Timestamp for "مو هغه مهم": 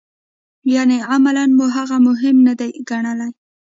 1.57-2.37